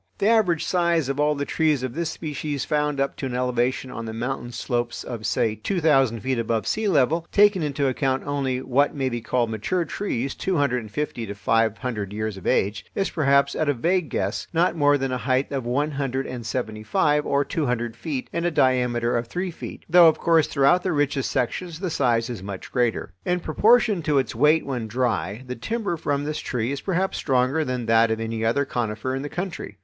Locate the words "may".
8.95-9.09